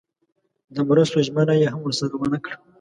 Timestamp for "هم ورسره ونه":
1.73-2.37